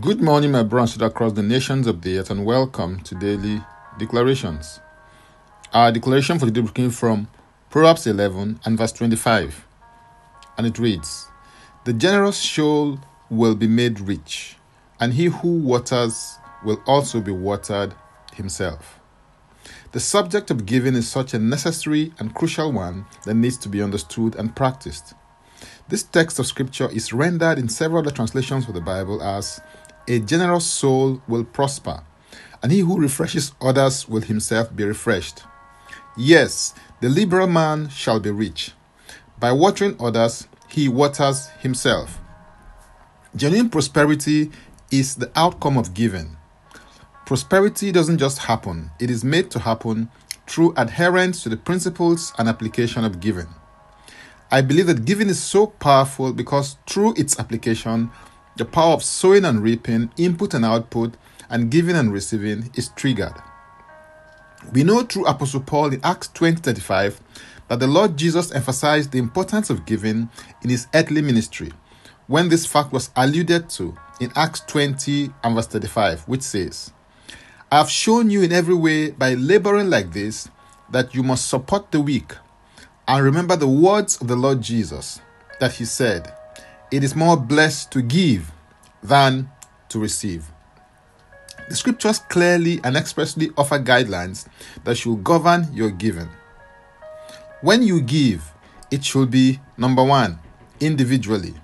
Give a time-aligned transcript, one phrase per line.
[0.00, 3.62] Good morning, my brothers across the nations of the earth, and welcome to Daily
[3.98, 4.80] Declarations.
[5.72, 7.28] Our declaration for the day came from
[7.70, 9.64] Proverbs 11 and verse 25,
[10.58, 11.28] and it reads
[11.84, 12.98] The generous soul
[13.30, 14.56] will be made rich,
[15.00, 17.94] and he who waters will also be watered
[18.34, 19.00] himself.
[19.92, 23.80] The subject of giving is such a necessary and crucial one that needs to be
[23.80, 25.14] understood and practiced.
[25.88, 29.60] This text of scripture is rendered in several other translations of the Bible as
[30.08, 32.02] a generous soul will prosper,
[32.62, 35.42] and he who refreshes others will himself be refreshed.
[36.16, 38.72] Yes, the liberal man shall be rich.
[39.38, 42.18] By watering others, he waters himself.
[43.34, 44.50] Genuine prosperity
[44.90, 46.36] is the outcome of giving.
[47.26, 50.08] Prosperity doesn't just happen, it is made to happen
[50.46, 53.48] through adherence to the principles and application of giving.
[54.50, 58.10] I believe that giving is so powerful because through its application,
[58.56, 61.14] the power of sowing and reaping, input and output,
[61.50, 63.34] and giving and receiving is triggered.
[64.72, 67.20] We know through Apostle Paul in Acts 20:35
[67.68, 70.28] that the Lord Jesus emphasized the importance of giving
[70.62, 71.72] in his earthly ministry
[72.26, 76.92] when this fact was alluded to in Acts 20 and verse 35, which says,
[77.70, 80.48] I have shown you in every way by laboring like this
[80.90, 82.32] that you must support the weak.
[83.08, 85.20] And remember the words of the Lord Jesus
[85.60, 86.32] that he said,
[86.90, 88.52] it is more blessed to give
[89.02, 89.50] than
[89.88, 90.50] to receive.
[91.68, 94.46] The scriptures clearly and expressly offer guidelines
[94.84, 96.28] that should govern your giving.
[97.60, 98.52] When you give,
[98.90, 100.38] it should be number one,
[100.78, 101.54] individually,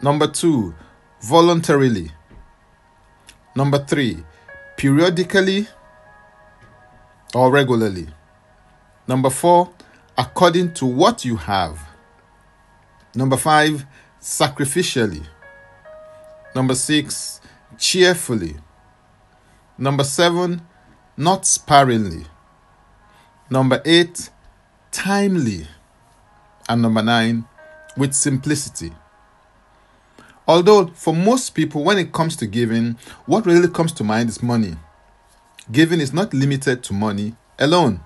[0.00, 0.74] number two,
[1.22, 2.12] voluntarily,
[3.56, 4.24] number three,
[4.76, 5.66] periodically
[7.34, 8.06] or regularly,
[9.08, 9.72] number four,
[10.16, 11.87] according to what you have.
[13.18, 13.84] Number five,
[14.20, 15.26] sacrificially.
[16.54, 17.40] Number six,
[17.76, 18.54] cheerfully.
[19.76, 20.62] Number seven,
[21.16, 22.26] not sparingly.
[23.50, 24.30] Number eight,
[24.92, 25.66] timely.
[26.68, 27.44] And number nine,
[27.96, 28.92] with simplicity.
[30.46, 34.44] Although, for most people, when it comes to giving, what really comes to mind is
[34.44, 34.76] money.
[35.72, 37.98] Giving is not limited to money alone.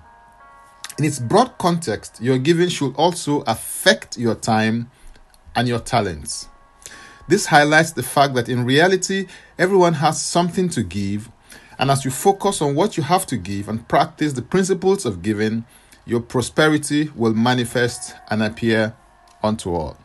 [0.97, 4.89] In its broad context, your giving should also affect your time,
[5.55, 6.47] and your talents.
[7.27, 9.27] This highlights the fact that in reality,
[9.57, 11.29] everyone has something to give,
[11.79, 15.21] and as you focus on what you have to give and practice the principles of
[15.21, 15.65] giving,
[16.05, 18.93] your prosperity will manifest and appear
[19.41, 19.97] unto all.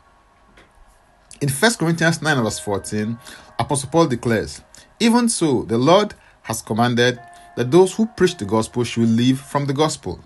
[1.41, 3.19] In 1 Corinthians 9, verse 14,
[3.59, 4.61] Apostle Paul declares,
[5.01, 7.21] Even so, the Lord has commanded
[7.57, 10.21] that those who preach the gospel should live from the gospel.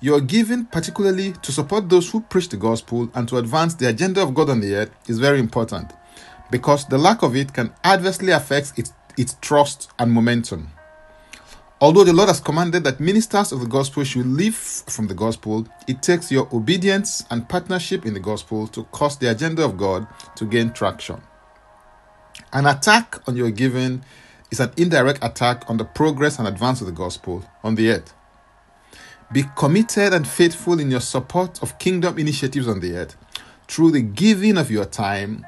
[0.00, 4.22] Your giving, particularly to support those who preach the gospel and to advance the agenda
[4.22, 5.92] of God on the earth, is very important
[6.50, 10.70] because the lack of it can adversely affect its, its trust and momentum.
[11.80, 15.66] Although the Lord has commanded that ministers of the gospel should live from the gospel,
[15.86, 20.06] it takes your obedience and partnership in the gospel to cause the agenda of God
[20.36, 21.20] to gain traction.
[22.52, 24.02] An attack on your giving
[24.50, 28.14] is an indirect attack on the progress and advance of the gospel on the earth.
[29.32, 33.16] Be committed and faithful in your support of kingdom initiatives on the earth
[33.66, 35.44] through the giving of your time,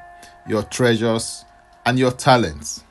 [0.47, 1.45] your treasures,
[1.85, 2.83] and your talents.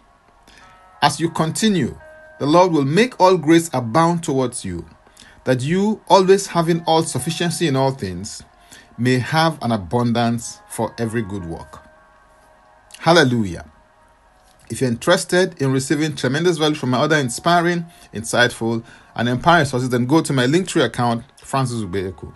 [1.03, 1.99] As you continue,
[2.39, 4.87] the Lord will make all grace abound towards you,
[5.45, 8.43] that you, always having all sufficiency in all things,
[8.97, 11.83] may have an abundance for every good work.
[12.99, 13.65] Hallelujah.
[14.71, 18.85] If you're interested in receiving tremendous value from my other inspiring, insightful,
[19.15, 22.35] and empowering sources, then go to my Linktree account, Francis Ubeku.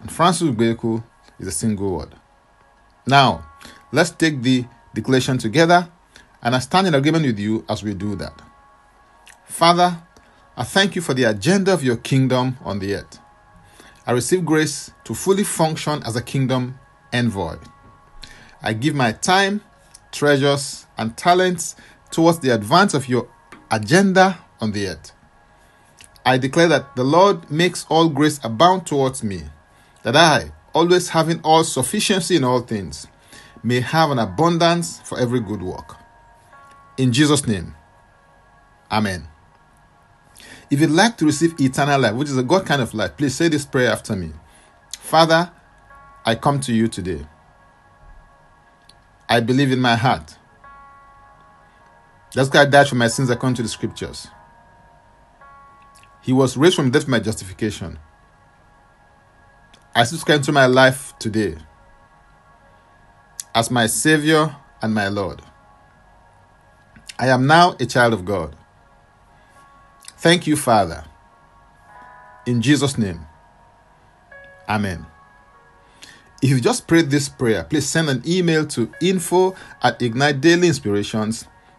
[0.00, 1.02] And Francis Ubeku
[1.38, 2.14] is a single word.
[3.06, 3.46] Now,
[3.92, 5.88] let's take the declaration together,
[6.42, 8.40] and I stand in agreement with you as we do that.
[9.44, 9.98] Father,
[10.56, 13.18] I thank you for the agenda of your kingdom on the earth.
[14.06, 16.78] I receive grace to fully function as a kingdom
[17.12, 17.56] envoy.
[18.62, 19.62] I give my time,
[20.12, 21.76] treasures, and talents
[22.10, 23.28] towards the advance of your
[23.70, 25.12] agenda on the earth.
[26.24, 29.44] I declare that the Lord makes all grace abound towards me,
[30.02, 33.06] that I, always having all sufficiency in all things,
[33.62, 35.96] may have an abundance for every good work.
[36.96, 37.74] In Jesus' name,
[38.90, 39.26] Amen.
[40.70, 43.34] If you'd like to receive eternal life, which is a God kind of life, please
[43.34, 44.32] say this prayer after me
[44.90, 45.50] Father,
[46.24, 47.24] I come to you today.
[49.28, 50.35] I believe in my heart
[52.36, 54.28] this guy died for my sins according to the scriptures.
[56.20, 57.98] He was raised from death for my justification.
[59.94, 61.56] I subscribe to my life today
[63.54, 65.40] as my Savior and my Lord.
[67.18, 68.54] I am now a child of God.
[70.18, 71.04] Thank you, Father.
[72.44, 73.26] In Jesus' name,
[74.68, 75.06] Amen.
[76.42, 79.98] If you just prayed this prayer, please send an email to info at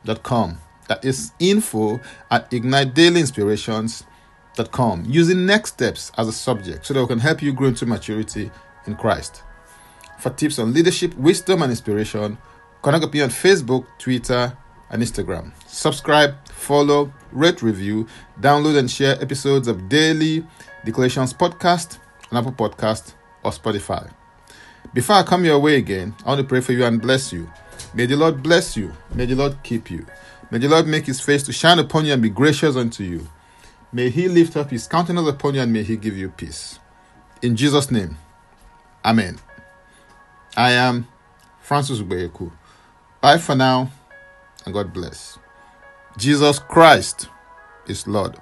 [0.06, 0.58] ignitedailyinspirations.com.
[0.88, 2.00] That is info
[2.32, 7.68] at ignitedailyinspirations.com using next steps as a subject so that we can help you grow
[7.68, 8.50] into maturity
[8.86, 9.44] in Christ.
[10.18, 12.38] For tips on leadership, wisdom, and inspiration,
[12.82, 14.58] connect with me on Facebook, Twitter,
[14.90, 15.52] and Instagram.
[15.68, 18.08] Subscribe, follow, rate, review,
[18.40, 20.46] download, and share episodes of Daily
[20.86, 21.98] Declarations Podcast
[22.32, 24.10] on Apple Podcast or Spotify.
[24.94, 27.52] Before I come your way again, I want to pray for you and bless you.
[27.94, 28.94] May the Lord bless you.
[29.14, 30.06] May the Lord keep you.
[30.52, 33.28] May the Lord make his face to shine upon you and be gracious unto you.
[33.92, 36.80] May he lift up his countenance upon you and may he give you peace.
[37.42, 38.18] In Jesus' name,
[39.06, 39.40] Amen.
[40.56, 41.08] I am
[41.62, 42.52] Francis Ubeyeku.
[43.22, 43.90] Bye for now
[44.66, 45.40] and God bless.
[46.18, 47.30] Jesus Christ
[47.88, 48.36] is Lord.